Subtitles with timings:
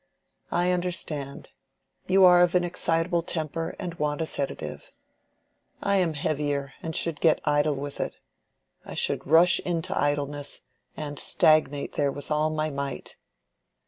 [0.51, 1.49] "I understand.
[2.07, 4.91] You are of an excitable temper and want a sedative.
[5.79, 8.17] I am heavier, and should get idle with it.
[8.83, 10.61] I should rush into idleness,
[10.97, 13.15] and stagnate there with all my might."